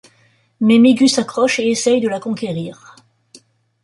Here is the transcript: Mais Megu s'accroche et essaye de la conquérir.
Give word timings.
Mais 0.61 0.79
Megu 0.79 1.07
s'accroche 1.07 1.59
et 1.59 1.69
essaye 1.69 2.01
de 2.01 2.07
la 2.09 2.19
conquérir. 2.19 2.95